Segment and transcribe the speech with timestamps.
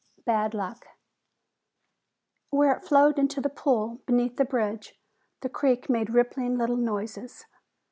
[0.25, 0.87] BAD LUCK
[2.49, 4.99] Where it flowed into the pool beneath the bridge,
[5.41, 7.45] the creek made rippling little noises.